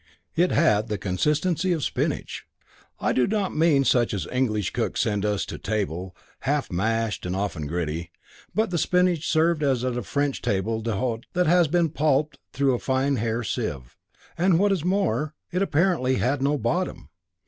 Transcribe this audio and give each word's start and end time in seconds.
It 0.35 0.49
had 0.49 0.87
the 0.87 0.97
consistency 0.97 1.71
of 1.73 1.83
spinach. 1.83 2.45
I 2.99 3.13
do 3.13 3.27
not 3.27 3.55
mean 3.55 3.83
such 3.83 4.15
as 4.15 4.27
English 4.31 4.71
cooks 4.73 5.01
send 5.01 5.23
us 5.23 5.45
to 5.45 5.59
table, 5.59 6.15
half 6.39 6.71
mashed 6.71 7.23
and 7.23 7.35
often 7.35 7.67
gritty, 7.67 8.09
but 8.55 8.71
the 8.71 8.79
spinach 8.79 9.19
as 9.19 9.25
served 9.25 9.61
at 9.61 9.83
a 9.83 10.01
French 10.01 10.41
table 10.41 10.81
d'hôte, 10.81 11.25
that 11.33 11.45
has 11.45 11.67
been 11.67 11.89
pulped 11.89 12.39
through 12.51 12.73
a 12.73 12.79
fine 12.79 13.17
hair 13.17 13.43
sieve. 13.43 13.95
And 14.39 14.57
what 14.57 14.71
is 14.71 14.83
more, 14.83 15.35
it 15.51 15.61
apparently 15.61 16.15
had 16.15 16.41
no 16.41 16.57
bottom. 16.57 17.09